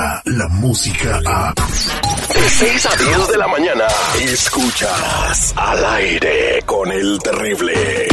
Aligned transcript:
llega 0.00 0.22
la 0.24 0.48
música 0.48 1.20
a... 1.26 1.54
De 1.54 2.48
6 2.48 2.86
a 2.86 2.96
10 2.96 3.28
de 3.28 3.38
la 3.38 3.48
mañana, 3.48 3.84
escuchas 4.20 5.52
al 5.56 5.84
aire 5.84 6.62
con 6.64 6.90
el 6.90 7.18
terrible. 7.18 8.08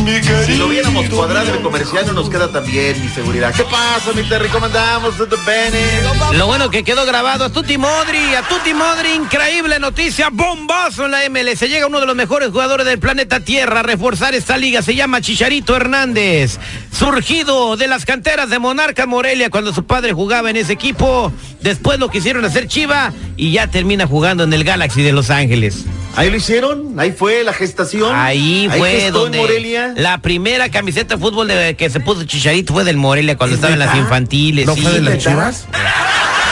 mi 0.09 0.21
querido. 0.21 0.45
Si 0.45 0.57
lo 0.57 0.67
viéramos 0.67 1.09
cuadrado 1.09 1.53
el 1.53 1.61
comercial 1.61 2.05
no 2.07 2.13
nos 2.13 2.29
queda 2.29 2.51
tan 2.51 2.65
bien, 2.65 3.01
mi 3.01 3.09
seguridad. 3.09 3.53
¿Qué 3.53 3.63
pasa, 3.63 4.11
mi 4.15 4.23
te 4.23 4.39
recomendamos 4.39 5.17
Bennett? 5.17 6.33
Lo 6.33 6.47
bueno 6.47 6.69
que 6.69 6.83
quedó 6.83 7.05
grabado 7.05 7.45
a 7.45 7.49
Tuti 7.49 7.77
Modri, 7.77 8.35
a 8.35 8.41
Tuti 8.43 8.73
Modri, 8.73 9.13
increíble 9.13 9.79
noticia, 9.79 10.29
bombazo 10.31 11.05
en 11.05 11.11
la 11.11 11.29
MLS. 11.29 11.61
Llega 11.61 11.87
uno 11.87 11.99
de 11.99 12.05
los 12.05 12.15
mejores 12.15 12.49
jugadores 12.49 12.85
del 12.85 12.99
planeta 12.99 13.39
Tierra 13.39 13.81
a 13.81 13.83
reforzar 13.83 14.35
esta 14.35 14.57
liga. 14.57 14.81
Se 14.81 14.95
llama 14.95 15.21
Chicharito 15.21 15.75
Hernández, 15.75 16.59
surgido 16.91 17.77
de 17.77 17.87
las 17.87 18.05
canteras 18.05 18.49
de 18.49 18.59
Monarca 18.59 19.05
Morelia 19.05 19.49
cuando 19.49 19.73
su 19.73 19.85
padre 19.85 20.13
jugaba 20.13 20.49
en 20.49 20.57
ese 20.57 20.73
equipo. 20.73 21.31
Después 21.61 21.99
lo 21.99 22.09
quisieron 22.09 22.45
hacer 22.45 22.67
Chiva 22.67 23.11
y 23.39 23.51
ya 23.51 23.67
termina 23.67 24.05
jugando 24.05 24.43
en 24.43 24.51
el 24.51 24.65
Galaxy 24.65 25.01
de 25.01 25.13
Los 25.13 25.29
Ángeles. 25.29 25.85
Ahí 26.17 26.29
lo 26.29 26.35
hicieron, 26.35 26.99
ahí 26.99 27.11
fue 27.13 27.43
la 27.45 27.53
gestación. 27.53 28.13
Ahí 28.13 28.69
fue 28.77 29.11
donde 29.11 29.37
en 29.37 29.43
Morelia. 29.45 29.93
la 29.95 30.17
primera 30.17 30.69
camiseta 30.69 31.15
de 31.15 31.21
fútbol 31.21 31.47
de 31.47 31.75
que 31.75 31.89
se 31.89 32.01
puso 32.01 32.25
Chicharito 32.25 32.73
fue 32.73 32.83
del 32.83 32.97
Morelia 32.97 33.37
cuando 33.37 33.55
estaba 33.55 33.73
en 33.73 33.79
las 33.79 33.95
infantiles. 33.95 34.65
¿No 34.65 34.75
sí. 34.75 34.81
fue 34.81 34.91
de 34.91 35.01
las 35.01 35.17
chivas? 35.19 35.67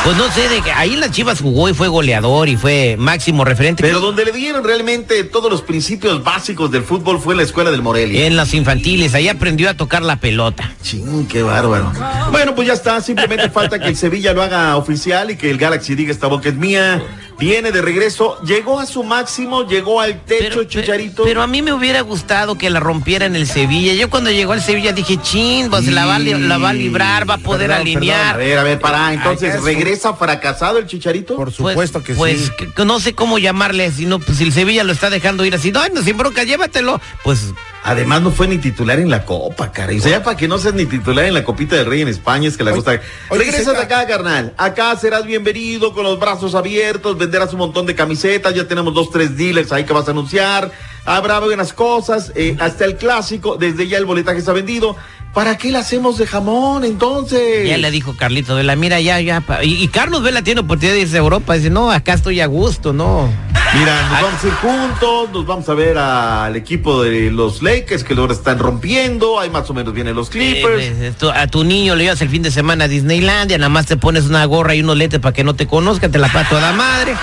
Pues 0.03 0.15
no 0.15 0.31
sé, 0.31 0.47
de 0.47 0.61
que 0.61 0.71
ahí 0.71 0.93
en 0.93 1.01
las 1.01 1.11
Chivas 1.11 1.41
jugó 1.41 1.67
y 1.67 1.73
fue 1.73 1.87
goleador 1.89 2.47
y 2.47 2.55
fue 2.55 2.95
máximo 2.97 3.43
referente. 3.43 3.83
Pero 3.83 3.99
donde 3.99 4.23
le 4.23 4.31
dieron 4.31 4.63
realmente 4.63 5.23
todos 5.25 5.51
los 5.51 5.61
principios 5.61 6.23
básicos 6.23 6.71
del 6.71 6.83
fútbol 6.83 7.19
fue 7.19 7.33
en 7.33 7.37
la 7.37 7.43
escuela 7.43 7.71
del 7.71 7.81
Morelia. 7.81 8.25
En 8.25 8.37
las 8.37 8.53
infantiles, 8.53 9.13
ahí 9.15 9.27
aprendió 9.27 9.69
a 9.69 9.73
tocar 9.73 10.03
la 10.03 10.17
pelota. 10.17 10.71
Ching, 10.81 11.27
qué 11.27 11.43
bárbaro. 11.43 11.91
Bueno, 12.31 12.55
pues 12.55 12.67
ya 12.67 12.73
está. 12.73 13.01
Simplemente 13.01 13.49
falta 13.49 13.79
que 13.79 13.87
el 13.87 13.97
Sevilla 13.97 14.33
lo 14.33 14.41
haga 14.41 14.77
oficial 14.77 15.31
y 15.31 15.35
que 15.35 15.49
el 15.49 15.57
Galaxy 15.57 15.95
diga 15.95 16.11
esta 16.11 16.27
boca 16.27 16.49
es 16.49 16.55
mía. 16.55 17.01
Viene 17.39 17.71
de 17.71 17.81
regreso. 17.83 18.39
Llegó 18.43 18.79
a 18.79 18.85
su 18.87 19.03
máximo, 19.03 19.67
llegó 19.67 20.01
al 20.01 20.21
techo, 20.25 20.63
Chicharito. 20.63 21.23
pero 21.23 21.43
a 21.43 21.47
mí 21.47 21.61
me 21.61 21.71
hubiera 21.71 22.01
gustado 22.01 22.57
que 22.57 22.69
la 22.71 22.79
rompiera 22.79 23.25
en 23.27 23.35
el 23.35 23.45
Sevilla. 23.47 23.93
Yo 23.93 24.09
cuando 24.09 24.31
llegó 24.31 24.53
al 24.53 24.61
Sevilla 24.61 24.91
dije, 24.91 25.17
chin, 25.21 25.69
pues 25.69 25.85
la, 25.87 26.07
va, 26.07 26.15
a 26.15 26.19
li- 26.19 26.33
la 26.33 26.57
va 26.57 26.69
a 26.69 26.73
librar, 26.73 27.29
va 27.29 27.35
a 27.35 27.37
poder 27.37 27.67
Perdón, 27.69 27.77
a 27.77 27.81
alinear. 27.81 28.37
ver, 28.37 28.57
a 28.57 28.63
ver, 28.63 28.79
pará. 28.79 29.13
Entonces, 29.13 29.53
Ay. 29.55 29.61
¿regresa 29.61 30.15
fracasado 30.15 30.79
el 30.79 30.87
Chicharito? 30.87 31.35
Por 31.35 31.45
Pues- 31.53 31.55
supuesto 31.57 32.03
que 32.03 32.15
pues, 32.15 32.39
sí. 32.45 32.51
que- 32.57 32.73
que 32.73 32.85
no 32.85 32.99
sé 32.99 33.13
cómo 33.13 33.37
llamarle, 33.37 33.91
si 33.91 34.07
no, 34.07 34.17
pues 34.19 34.39
si 34.39 34.43
el 34.43 34.51
Sevilla 34.51 34.83
lo 34.83 34.91
está 34.91 35.11
dejando 35.11 35.45
ir 35.45 35.53
así, 35.53 35.71
no, 35.71 35.81
no, 35.93 36.01
sin 36.01 36.17
bronca, 36.17 36.43
llévatelo. 36.43 36.99
Pues 37.23 37.53
Además, 37.87 38.21
no 38.21 38.31
fue 38.31 38.47
ni 38.47 38.57
titular 38.57 38.99
en 38.99 39.09
la 39.09 39.23
Copa, 39.25 39.71
cara. 39.71 39.93
Y 39.93 39.99
o 39.99 40.01
sea, 40.01 40.11
ya 40.11 40.23
para 40.23 40.35
que 40.35 40.47
no 40.47 40.57
seas 40.57 40.73
ni 40.73 40.85
titular 40.85 41.25
en 41.25 41.33
la 41.33 41.43
Copita 41.43 41.75
del 41.77 41.85
Rey 41.85 42.01
en 42.01 42.09
España, 42.09 42.47
es 42.49 42.57
que 42.57 42.63
le 42.63 42.71
Oye, 42.71 42.75
gusta. 42.75 42.91
oye, 43.29 43.39
Regresas 43.45 43.65
Zeta. 43.77 43.83
acá, 43.83 44.05
carnal. 44.07 44.53
Acá 44.57 44.95
serás 44.97 45.25
bienvenido 45.25 45.93
con 45.93 46.03
los 46.03 46.19
brazos 46.19 46.53
abiertos, 46.53 47.17
venderás 47.17 47.53
un 47.53 47.59
montón 47.59 47.85
de 47.85 47.95
camisetas, 47.95 48.53
ya 48.53 48.67
tenemos 48.67 48.93
dos, 48.93 49.09
tres 49.09 49.37
dealers 49.37 49.71
ahí 49.71 49.85
que 49.85 49.93
vas 49.93 50.07
a 50.07 50.11
anunciar. 50.11 50.71
Habrá 51.05 51.39
buenas 51.39 51.71
cosas, 51.71 52.33
eh, 52.35 52.57
hasta 52.59 52.83
el 52.83 52.97
clásico, 52.97 53.55
desde 53.55 53.87
ya 53.87 53.97
el 53.97 54.05
boletaje 54.05 54.39
está 54.39 54.51
vendido. 54.51 54.97
¿Para 55.37 55.55
qué 55.55 55.71
le 55.71 55.77
hacemos 55.77 56.17
de 56.17 56.25
jamón 56.25 56.83
entonces? 56.83 57.69
ya 57.69 57.77
le 57.77 57.91
dijo 57.91 58.15
Carlito 58.17 58.55
Vela, 58.55 58.75
mira, 58.75 58.99
ya, 59.01 59.21
ya. 59.21 59.43
Y, 59.61 59.75
y 59.83 59.87
Carlos 59.89 60.23
Vela 60.23 60.41
tiene 60.41 60.61
oportunidad 60.61 60.95
de 60.95 61.01
irse 61.01 61.15
a 61.17 61.19
Europa, 61.19 61.53
dice, 61.53 61.69
no, 61.69 61.91
acá 61.91 62.13
estoy 62.15 62.41
a 62.41 62.47
gusto, 62.47 62.91
no. 62.91 63.29
Mira, 63.77 64.01
nos 64.09 64.13
Ay. 64.17 64.23
vamos 64.23 64.43
a 64.43 64.47
ir 64.47 64.53
juntos, 64.53 65.29
nos 65.31 65.45
vamos 65.45 65.69
a 65.69 65.73
ver 65.75 65.95
al 65.99 66.55
equipo 66.55 67.03
de 67.03 67.29
los 67.29 67.61
Lakers 67.61 68.03
que 68.03 68.15
ahora 68.15 68.33
están 68.33 68.57
rompiendo, 68.57 69.39
ahí 69.39 69.51
más 69.51 69.69
o 69.69 69.75
menos 69.75 69.93
vienen 69.93 70.15
los 70.15 70.31
Clippers. 70.31 70.81
Eh, 70.83 71.13
tú- 71.19 71.29
a 71.29 71.45
tu 71.45 71.63
niño 71.63 71.95
le 71.95 72.05
llevas 72.05 72.21
el 72.21 72.29
fin 72.29 72.41
de 72.41 72.49
semana 72.49 72.85
a 72.85 72.87
Disneylandia, 72.87 73.59
nada 73.59 73.69
más 73.69 73.85
te 73.85 73.95
pones 73.95 74.23
una 74.25 74.43
gorra 74.45 74.73
y 74.73 74.81
unos 74.81 74.97
lentes 74.97 75.19
para 75.19 75.33
que 75.33 75.43
no 75.43 75.53
te 75.55 75.67
conozca, 75.67 76.09
te 76.09 76.17
la 76.17 76.29
pato 76.33 76.57
a 76.57 76.61
la 76.61 76.71
madre. 76.73 77.13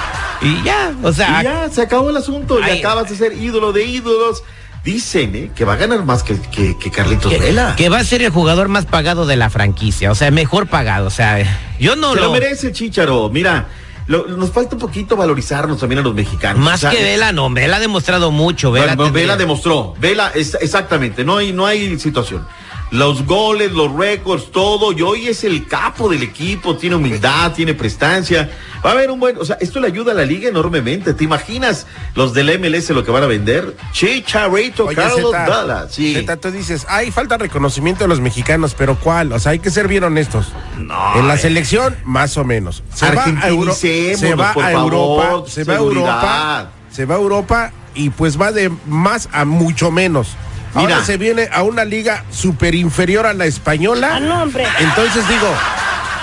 Y 0.40 0.62
ya, 0.62 0.94
o 1.02 1.12
sea, 1.12 1.40
Y 1.40 1.44
ya, 1.46 1.68
se 1.68 1.82
acabó 1.82 2.10
el 2.10 2.16
asunto. 2.16 2.60
Y 2.60 2.78
acabas 2.78 3.10
de 3.10 3.16
ser 3.16 3.32
ídolo 3.32 3.72
de 3.72 3.84
ídolos. 3.86 4.44
Dicen 4.84 5.34
¿eh? 5.34 5.50
que 5.54 5.64
va 5.64 5.72
a 5.72 5.76
ganar 5.76 6.04
más 6.04 6.22
que, 6.22 6.38
que, 6.38 6.76
que 6.78 6.90
Carlitos 6.90 7.32
que, 7.32 7.38
Vela. 7.38 7.74
que 7.74 7.88
va 7.88 7.98
a 8.00 8.04
ser 8.04 8.20
el 8.22 8.30
jugador 8.30 8.68
más 8.68 8.84
pagado 8.84 9.24
de 9.24 9.36
la 9.36 9.48
franquicia, 9.48 10.10
o 10.10 10.14
sea, 10.14 10.30
mejor 10.30 10.66
pagado, 10.66 11.06
o 11.06 11.10
sea, 11.10 11.38
yo 11.80 11.96
no 11.96 12.12
Se 12.12 12.20
lo... 12.20 12.26
lo 12.26 12.32
merece, 12.32 12.70
Chicharo. 12.70 13.30
Mira, 13.30 13.66
lo- 14.08 14.26
nos 14.26 14.50
falta 14.50 14.74
un 14.74 14.80
poquito 14.82 15.16
valorizarnos 15.16 15.80
también 15.80 16.00
a 16.00 16.02
los 16.02 16.14
mexicanos. 16.14 16.62
Más 16.62 16.84
que 16.84 17.02
Vela, 17.02 17.32
no, 17.32 17.48
Vela 17.48 17.76
ha 17.76 17.80
demostrado 17.80 18.30
mucho, 18.30 18.70
Vela. 18.72 18.94
Vela, 19.10 19.36
demostró. 19.38 19.94
Vela, 19.98 20.30
es- 20.34 20.58
exactamente. 20.60 21.24
No 21.24 21.38
hay, 21.38 21.54
no 21.54 21.64
hay 21.64 21.98
situación. 21.98 22.46
Los 22.94 23.26
goles, 23.26 23.72
los 23.72 23.92
récords, 23.92 24.52
todo. 24.52 24.92
Y 24.92 25.02
hoy 25.02 25.26
es 25.26 25.42
el 25.42 25.66
capo 25.66 26.08
del 26.08 26.22
equipo. 26.22 26.76
Tiene 26.76 26.94
humildad, 26.94 27.52
tiene 27.52 27.74
prestancia. 27.74 28.48
Va 28.86 28.90
a 28.90 28.92
haber 28.92 29.10
un 29.10 29.18
buen. 29.18 29.36
O 29.38 29.44
sea, 29.44 29.56
esto 29.60 29.80
le 29.80 29.88
ayuda 29.88 30.12
a 30.12 30.14
la 30.14 30.24
liga 30.24 30.48
enormemente. 30.48 31.12
¿Te 31.12 31.24
imaginas 31.24 31.88
los 32.14 32.34
del 32.34 32.56
MLS 32.60 32.90
lo 32.90 33.02
que 33.04 33.10
van 33.10 33.24
a 33.24 33.26
vender? 33.26 33.76
Chicharito, 33.90 34.86
Oye, 34.86 34.94
Carlos 34.94 35.32
Zeta, 35.32 35.44
Vela. 35.62 35.86
Sí. 35.90 36.14
Zeta, 36.14 36.36
tú 36.36 36.52
dices, 36.52 36.86
ay, 36.88 37.10
falta 37.10 37.36
reconocimiento 37.36 38.04
de 38.04 38.08
los 38.08 38.20
mexicanos, 38.20 38.76
pero 38.78 38.96
¿cuál? 39.00 39.32
O 39.32 39.40
sea, 39.40 39.50
hay 39.50 39.58
que 39.58 39.70
ser 39.70 39.88
bien 39.88 40.04
honestos. 40.04 40.52
No, 40.78 41.16
en 41.18 41.26
la 41.26 41.34
eh. 41.34 41.38
selección, 41.38 41.96
más 42.04 42.36
o 42.36 42.44
menos. 42.44 42.84
Se 42.94 43.10
va 43.10 43.24
a, 43.24 43.48
Euro- 43.48 43.72
Argentinicémonos, 43.72 44.20
se 44.20 44.34
va 44.36 44.52
por 44.54 44.64
a 44.64 44.70
favor, 44.70 44.92
Europa, 44.94 45.50
se 45.50 45.64
va 45.64 45.74
a. 45.74 45.76
Europa, 45.78 46.70
se 46.92 47.04
va 47.06 47.14
a 47.16 47.18
Europa 47.18 47.72
y 47.96 48.10
pues 48.10 48.40
va 48.40 48.52
de 48.52 48.70
más 48.86 49.28
a 49.32 49.44
mucho 49.44 49.90
menos. 49.90 50.36
Ahora 50.74 50.94
Mira. 50.96 51.04
se 51.04 51.16
viene 51.16 51.48
a 51.52 51.62
una 51.62 51.84
liga 51.84 52.24
súper 52.30 52.74
inferior 52.74 53.26
a 53.26 53.32
la 53.34 53.46
española. 53.46 54.18
Entonces 54.80 55.28
digo, 55.28 55.48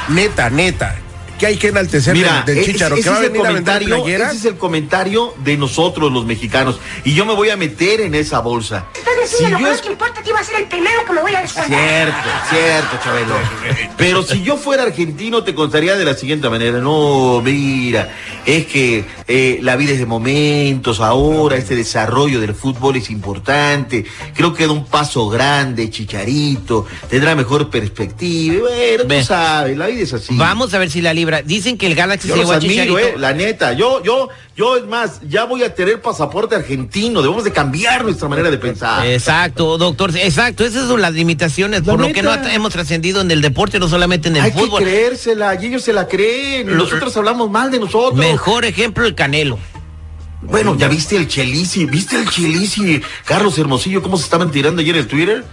neta, 0.09 0.49
neta, 0.49 0.95
que 1.39 1.47
hay 1.47 1.57
que 1.57 1.69
enaltecer 1.69 2.13
Mira, 2.13 2.43
del, 2.45 2.55
del 2.55 2.57
ese- 2.59 2.73
Chicharo, 2.73 2.95
ese 2.95 3.03
que 3.03 3.09
va 3.09 3.15
a 3.15 3.19
es 3.19 3.25
el 3.25 3.31
venir 3.31 3.47
a 3.47 3.51
vender 3.51 3.81
ese 4.21 4.35
es 4.37 4.45
el 4.45 4.57
comentario 4.57 5.33
de 5.43 5.57
nosotros 5.57 6.11
los 6.11 6.25
mexicanos 6.25 6.79
y 7.03 7.13
yo 7.15 7.25
me 7.25 7.33
voy 7.33 7.49
a 7.49 7.57
meter 7.57 8.01
en 8.01 8.13
esa 8.13 8.39
bolsa. 8.41 8.85
Estás 8.93 9.13
Si 9.25 9.35
diciendo 9.45 9.57
lo 9.59 9.65
yo 9.65 9.65
que 9.67 9.71
es- 9.71 9.77
no 9.79 9.83
te 9.87 9.91
importa, 9.93 10.21
que 10.21 10.29
iba 10.29 10.39
a 10.39 10.43
ser 10.43 10.55
el 10.57 10.65
primero 10.67 11.03
que 11.05 11.13
me 11.13 11.21
voy 11.21 11.33
a 11.33 11.41
descontar. 11.41 11.67
Cierto, 11.79 12.29
cierto, 12.49 12.99
Chabelo. 13.03 13.35
Pero 13.97 14.21
si 14.23 14.43
yo 14.43 14.57
fuera 14.57 14.83
argentino, 14.83 15.43
te 15.43 15.55
contaría 15.55 15.95
de 15.95 16.05
la 16.05 16.13
siguiente 16.13 16.47
manera. 16.49 16.77
No, 16.79 17.41
mira, 17.43 18.09
es 18.45 18.65
que 18.65 19.05
eh, 19.27 19.59
la 19.61 19.75
vida 19.75 19.91
es 19.93 19.99
de 19.99 20.05
momentos, 20.05 20.99
ahora 20.99 21.55
este 21.57 21.75
desarrollo 21.75 22.39
del 22.39 22.53
fútbol 22.55 22.95
es 22.95 23.09
importante. 23.09 24.05
Creo 24.35 24.53
que 24.53 24.65
da 24.67 24.73
un 24.73 24.85
paso 24.85 25.27
grande, 25.29 25.89
Chicharito, 25.89 26.85
tendrá 27.09 27.35
mejor 27.35 27.69
perspectiva. 27.69 28.59
Bueno, 28.61 29.03
Ve. 29.07 29.19
tú 29.19 29.25
sabes, 29.25 29.77
la 29.77 29.87
vida 29.87 30.01
es 30.03 30.13
así. 30.13 30.35
Vamos 30.37 30.73
a 30.73 30.79
ver 30.79 30.89
si 30.89 31.01
la 31.01 31.13
libra. 31.13 31.41
Dicen 31.41 31.77
que 31.77 31.87
el 31.87 31.95
Galaxy 31.95 32.27
Yo 32.27 32.33
se 32.35 32.39
llevó 32.41 32.51
a 32.53 32.59
Chicharito. 32.59 32.99
eh, 32.99 33.13
la 33.17 33.33
neta. 33.33 33.73
Yo, 33.73 34.03
yo, 34.03 34.29
yo, 34.55 34.77
es 34.77 34.85
más, 34.85 35.21
ya 35.27 35.45
voy 35.45 35.63
a 35.63 35.73
tener 35.73 36.01
pasaporte 36.01 36.55
argentino. 36.55 37.21
Debemos 37.21 37.43
de 37.43 37.51
cambiar 37.51 38.03
nuestra 38.03 38.27
manera 38.27 38.49
de 38.49 38.57
pensar. 38.57 39.05
Exacto, 39.05 39.77
doctor. 39.77 40.11
Exacto, 40.17 40.65
esas 40.65 40.87
son 40.87 41.01
las 41.01 41.13
limitaciones 41.13 41.85
La 41.85 41.93
por 41.93 42.01
lo 42.01 42.11
que 42.13 42.21
no 42.21 42.33
hemos 42.33 42.71
trascendido 42.73 43.21
en 43.21 43.31
el 43.31 43.41
deporte, 43.41 43.79
no 43.79 43.87
solamente 43.87 44.27
en 44.29 44.37
el 44.37 44.43
Hay 44.43 44.51
fútbol. 44.51 44.79
que 44.79 44.85
creérsela, 44.89 45.55
y 45.61 45.67
ellos 45.67 45.83
se 45.83 45.93
la 45.93 46.07
creen. 46.07 46.69
y 46.69 46.73
nosotros 46.73 47.15
hablamos 47.17 47.49
mal 47.49 47.71
de 47.71 47.79
nosotros. 47.79 48.25
Mejor 48.31 48.65
ejemplo 48.65 49.05
el 49.05 49.15
Canelo. 49.15 49.57
Bueno, 50.43 50.75
ya 50.75 50.87
viste 50.87 51.15
el 51.17 51.27
Chelisi, 51.27 51.85
viste 51.85 52.15
el 52.15 52.27
Chelisi, 52.27 53.01
Carlos 53.25 53.57
Hermosillo, 53.59 54.01
cómo 54.01 54.17
se 54.17 54.23
estaban 54.23 54.49
tirando 54.49 54.81
ayer 54.81 54.95
en 54.95 55.01
el 55.01 55.07
Twitter. 55.07 55.45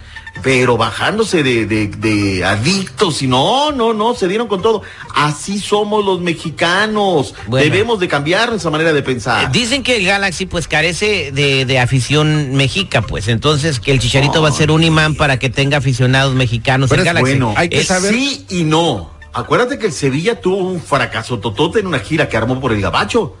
pero 0.43 0.77
bajándose 0.77 1.41
de, 1.43 1.65
de, 1.65 1.87
de 1.87 2.45
adictos 2.45 3.21
y 3.23 3.27
no, 3.27 3.71
no, 3.71 3.93
no, 3.93 4.13
se 4.15 4.27
dieron 4.27 4.47
con 4.47 4.61
todo. 4.61 4.83
Así 5.13 5.59
somos 5.59 6.05
los 6.05 6.21
mexicanos. 6.21 7.33
Bueno. 7.47 7.63
Debemos 7.65 7.99
de 7.99 8.07
cambiar 8.07 8.49
nuestra 8.49 8.71
manera 8.71 8.93
de 8.93 8.99
Eh, 8.99 9.03
pensar. 9.03 9.51
Dicen 9.51 9.83
que 9.83 9.97
el 9.97 10.05
Galaxy 10.05 10.45
pues 10.45 10.67
carece 10.67 11.31
de, 11.33 11.65
de 11.65 11.79
afición 11.79 12.53
mexica, 12.55 13.01
pues 13.01 13.27
entonces 13.27 13.79
que 13.79 13.91
el 13.91 13.99
Chicharito 13.99 14.41
va 14.41 14.49
a 14.49 14.53
ser 14.53 14.71
un 14.71 14.83
imán 14.83 15.15
para 15.15 15.37
que 15.39 15.49
tenga 15.49 15.77
aficionados 15.79 16.35
mexicanos 16.35 16.89
Pero 16.89 17.01
el 17.01 17.07
es 17.07 17.13
Galaxy. 17.13 17.31
bueno. 17.31 17.53
Hay 17.57 17.69
que 17.69 17.81
Es- 17.81 17.87
saber- 17.87 18.13
Sí 18.13 18.45
y 18.49 18.63
no. 18.63 19.11
Acuérdate 19.33 19.77
que 19.77 19.87
el 19.87 19.93
Sevilla 19.93 20.41
tuvo 20.41 20.57
un 20.57 20.81
fracaso 20.81 21.39
totote 21.39 21.79
en 21.79 21.87
una 21.87 21.99
gira 21.99 22.27
que 22.27 22.37
armó 22.37 22.59
por 22.59 22.71
el 22.71 22.81
Gabacho. 22.81 23.37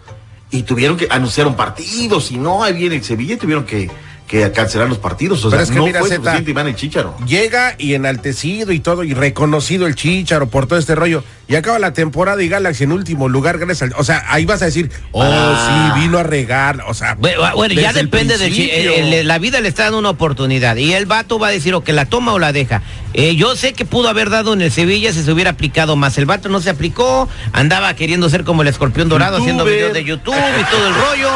Y 0.51 0.63
tuvieron 0.63 0.97
que 0.97 1.07
anunciaron 1.11 1.55
partidos 1.55 2.31
y 2.31 2.37
no, 2.37 2.63
ahí 2.63 2.73
viene 2.73 2.95
el 2.95 3.03
Sevilla 3.03 3.35
y 3.35 3.37
tuvieron 3.37 3.65
que, 3.65 3.89
que 4.29 4.49
cancelar 4.51 4.87
los 4.87 4.99
partidos. 4.99 5.43
O 5.43 5.49
Pero 5.49 5.59
sea, 5.59 5.63
es 5.63 5.71
que 5.71 5.77
no 5.79 5.85
mira, 5.87 5.99
fue 5.99 6.09
Zeta, 6.09 6.21
suficiente 6.21 6.51
Iván 6.51 6.67
el 6.67 6.75
Chícharo. 6.75 7.17
Llega 7.25 7.73
y 7.79 7.95
enaltecido 7.95 8.71
y 8.71 8.79
todo, 8.79 9.03
y 9.03 9.13
reconocido 9.13 9.87
el 9.87 9.95
Chícharo 9.95 10.47
por 10.49 10.67
todo 10.67 10.77
este 10.79 10.93
rollo. 10.95 11.23
Y 11.47 11.55
acaba 11.55 11.79
la 11.79 11.93
temporada 11.93 12.41
y 12.43 12.47
Galaxy 12.47 12.83
en 12.83 12.91
último 12.91 13.27
lugar, 13.27 13.57
gracias 13.57 13.81
al- 13.81 13.95
O 13.99 14.03
sea, 14.03 14.23
ahí 14.29 14.45
vas 14.45 14.61
a 14.61 14.65
decir, 14.65 14.91
oh, 15.13 15.23
Ah. 15.23 15.93
sí, 15.95 16.01
vino 16.01 16.19
a 16.19 16.23
regar. 16.23 16.83
O 16.87 16.93
sea, 16.93 17.15
Bueno, 17.15 17.41
bueno, 17.55 17.73
ya 17.73 17.89
el 17.89 17.95
depende 17.95 18.37
de 18.37 18.45
principio. 18.45 18.73
eh, 18.75 19.23
la 19.23 19.39
vida 19.39 19.59
le 19.59 19.67
está 19.67 19.83
dando 19.85 19.97
una 19.97 20.11
oportunidad 20.11 20.75
y 20.75 20.93
el 20.93 21.07
vato 21.07 21.39
va 21.39 21.47
a 21.47 21.51
decir 21.51 21.73
o 21.73 21.83
que 21.83 21.91
la 21.91 22.05
toma 22.05 22.33
o 22.33 22.39
la 22.39 22.53
deja. 22.53 22.83
Eh, 23.15 23.35
yo 23.35 23.55
sé 23.55 23.73
que 23.73 23.83
pudo 23.85 24.09
haber 24.09 24.29
dado 24.29 24.53
en 24.53 24.61
el 24.61 24.71
Sevilla 24.71 25.11
si 25.11 25.23
se 25.23 25.31
hubiera 25.31 25.49
aplicado 25.49 25.95
más. 25.95 26.15
El 26.19 26.27
vato 26.27 26.49
no 26.49 26.61
se 26.61 26.69
aplicó, 26.69 27.27
andaba 27.51 27.95
queriendo 27.95 28.29
ser 28.29 28.43
como 28.43 28.61
el 28.61 28.67
escorpión 28.67 29.09
dorado 29.09 29.37
haciendo 29.37 29.65
videos 29.65 29.91
de 29.93 30.03
YouTube 30.03 30.35
y 30.35 30.63
todo 30.71 30.87
el 30.87 30.93
rollo, 30.93 31.29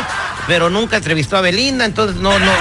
pero 0.46 0.70
nunca 0.70 0.98
entrevistó 0.98 1.38
a 1.38 1.42
Belinda, 1.42 1.86
entonces 1.86 2.18
no, 2.18 2.38
no. 2.38 2.52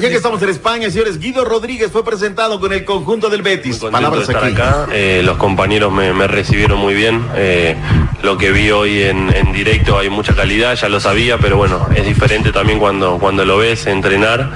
Ya 0.00 0.08
que 0.08 0.16
estamos 0.16 0.42
en 0.42 0.50
España, 0.50 0.90
señores, 0.90 1.18
Guido 1.18 1.44
Rodríguez 1.44 1.90
fue 1.90 2.04
presentado 2.04 2.60
con 2.60 2.72
el 2.72 2.84
conjunto 2.84 3.28
del 3.28 3.42
Betis. 3.42 3.78
Palabras 3.78 4.26
de 4.26 4.32
estar 4.34 4.44
aquí. 4.44 4.54
acá. 4.54 4.86
Eh, 4.92 5.22
los 5.24 5.36
compañeros 5.36 5.92
me, 5.92 6.12
me 6.12 6.26
recibieron 6.26 6.78
muy 6.78 6.94
bien. 6.94 7.24
Eh, 7.34 7.76
lo 8.22 8.36
que 8.36 8.50
vi 8.50 8.70
hoy 8.70 9.02
en, 9.02 9.34
en 9.34 9.52
directo 9.52 9.98
hay 9.98 10.10
mucha 10.10 10.34
calidad, 10.34 10.74
ya 10.76 10.88
lo 10.88 11.00
sabía, 11.00 11.38
pero 11.38 11.56
bueno, 11.56 11.88
es 11.94 12.04
diferente 12.04 12.52
también 12.52 12.78
cuando, 12.78 13.18
cuando 13.18 13.44
lo 13.44 13.58
ves 13.58 13.86
entrenar. 13.86 14.50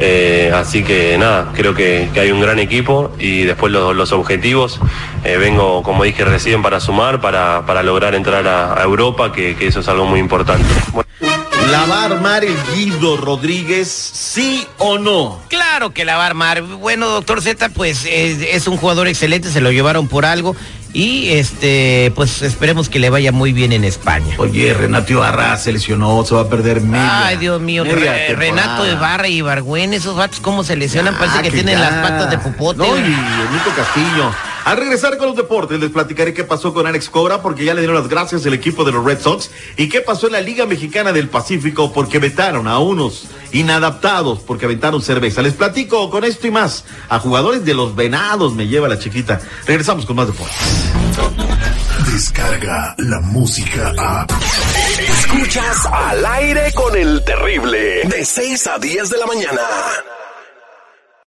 Eh, 0.00 0.52
así 0.54 0.84
que 0.84 1.18
nada, 1.18 1.52
creo 1.54 1.74
que, 1.74 2.08
que 2.14 2.20
hay 2.20 2.30
un 2.30 2.40
gran 2.40 2.60
equipo 2.60 3.12
y 3.18 3.42
después 3.42 3.72
los, 3.72 3.94
los 3.96 4.12
objetivos. 4.12 4.80
Vengo, 5.24 5.82
como 5.82 6.04
dije 6.04 6.24
recién, 6.24 6.62
para 6.62 6.80
sumar, 6.80 7.20
para, 7.20 7.66
para 7.66 7.82
lograr 7.82 8.14
entrar 8.14 8.46
a, 8.46 8.80
a 8.80 8.82
Europa, 8.82 9.30
que, 9.30 9.56
que 9.56 9.66
eso 9.66 9.80
es 9.80 9.88
algo 9.88 10.06
muy 10.06 10.20
importante. 10.20 10.64
Bueno, 10.92 11.07
¿La 11.70 11.84
va 11.84 12.02
a 12.02 12.04
armar 12.06 12.44
el 12.44 12.56
Guido 12.74 13.16
Rodríguez, 13.18 13.88
sí 13.88 14.66
o 14.78 14.98
no? 14.98 15.38
Claro 15.48 15.90
que 15.92 16.04
la 16.04 16.16
va 16.16 16.24
a 16.24 16.26
armar. 16.28 16.62
Bueno, 16.62 17.08
doctor 17.08 17.42
Z, 17.42 17.68
pues 17.70 18.06
es, 18.06 18.40
es 18.42 18.66
un 18.66 18.76
jugador 18.78 19.06
excelente, 19.06 19.50
se 19.50 19.60
lo 19.60 19.70
llevaron 19.70 20.08
por 20.08 20.24
algo 20.24 20.56
y 20.94 21.28
este, 21.32 22.10
pues 22.14 22.40
esperemos 22.40 22.88
que 22.88 22.98
le 22.98 23.10
vaya 23.10 23.32
muy 23.32 23.52
bien 23.52 23.72
en 23.72 23.84
España. 23.84 24.34
Oye, 24.38 24.72
Renato 24.72 25.12
Ibarra 25.12 25.56
se 25.58 25.72
lesionó, 25.72 26.24
se 26.24 26.34
va 26.34 26.42
a 26.42 26.48
perder 26.48 26.80
media. 26.80 27.26
Ay, 27.26 27.36
Dios 27.36 27.60
mío, 27.60 27.84
Re-. 27.84 28.34
Renato 28.34 28.86
Ibarra 28.90 29.28
y 29.28 29.36
Ibargüen, 29.36 29.92
esos 29.92 30.16
vatos 30.16 30.40
cómo 30.40 30.64
se 30.64 30.74
lesionan, 30.76 31.14
Ah, 31.16 31.18
parece 31.18 31.42
que, 31.42 31.50
tienen 31.50 31.78
ya. 31.78 31.90
las 31.90 32.08
patas 32.10 32.30
de 32.30 32.38
popote. 32.38 32.78
No, 32.78 32.96
y 32.96 33.00
el 33.00 33.52
Nico 33.52 33.70
Castillo. 33.76 34.32
Al 34.68 34.76
regresar 34.76 35.16
con 35.16 35.28
los 35.28 35.36
deportes, 35.36 35.80
les 35.80 35.90
platicaré 35.90 36.34
qué 36.34 36.44
pasó 36.44 36.74
con 36.74 36.86
Alex 36.86 37.08
Cobra, 37.08 37.40
porque 37.40 37.64
ya 37.64 37.72
le 37.72 37.80
dieron 37.80 37.96
las 37.96 38.06
gracias 38.06 38.44
al 38.44 38.52
equipo 38.52 38.84
de 38.84 38.92
los 38.92 39.02
Red 39.02 39.18
Sox, 39.18 39.50
y 39.78 39.88
qué 39.88 40.02
pasó 40.02 40.26
en 40.26 40.34
la 40.34 40.42
Liga 40.42 40.66
Mexicana 40.66 41.10
del 41.10 41.30
Pacífico, 41.30 41.90
porque 41.90 42.18
vetaron 42.18 42.68
a 42.68 42.78
unos 42.78 43.28
inadaptados, 43.52 44.40
porque 44.40 44.66
aventaron 44.66 45.00
cerveza. 45.00 45.40
Les 45.40 45.54
platico 45.54 46.10
con 46.10 46.22
esto 46.22 46.48
y 46.48 46.50
más. 46.50 46.84
A 47.08 47.18
jugadores 47.18 47.64
de 47.64 47.72
los 47.72 47.96
venados 47.96 48.54
me 48.54 48.68
lleva 48.68 48.88
la 48.88 48.98
chiquita. 48.98 49.40
Regresamos 49.64 50.04
con 50.04 50.16
más 50.16 50.26
deportes. 50.26 50.58
Descarga 52.12 52.94
la 52.98 53.20
música 53.20 53.94
a. 53.96 54.26
Escuchas 55.00 55.86
al 55.90 56.26
aire 56.26 56.74
con 56.74 56.94
el 56.94 57.24
terrible. 57.24 58.02
De 58.04 58.22
6 58.22 58.66
a 58.66 58.78
10 58.78 59.08
de 59.08 59.16
la 59.16 59.24
mañana. 59.24 59.62